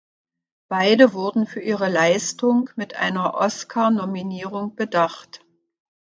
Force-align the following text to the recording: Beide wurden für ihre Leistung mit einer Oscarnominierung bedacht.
Beide 0.67 1.13
wurden 1.13 1.45
für 1.45 1.59
ihre 1.61 1.87
Leistung 1.87 2.71
mit 2.75 2.95
einer 2.95 3.35
Oscarnominierung 3.35 4.73
bedacht. 4.75 5.45